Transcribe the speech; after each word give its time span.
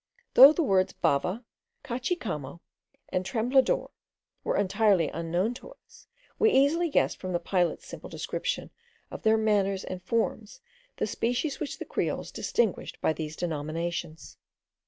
Though 0.33 0.51
the 0.51 0.63
words 0.63 0.93
bava, 0.93 1.43
cachicamo, 1.83 2.61
and 3.09 3.23
temblador, 3.23 3.91
were 4.43 4.57
entirely 4.57 5.09
unknown 5.09 5.53
to 5.53 5.73
us, 5.73 6.07
we 6.39 6.49
easily 6.49 6.89
guessed, 6.89 7.17
from 7.19 7.33
the 7.33 7.39
pilot's 7.39 7.85
simple 7.85 8.09
description 8.09 8.71
of 9.11 9.21
their 9.21 9.37
manners 9.37 9.83
and 9.83 10.01
forms, 10.01 10.59
the 10.97 11.05
species 11.05 11.59
which 11.59 11.77
the 11.77 11.85
creoles 11.85 12.31
distinguished 12.31 12.99
by 12.99 13.13
these 13.13 13.35
denominations. 13.35 14.37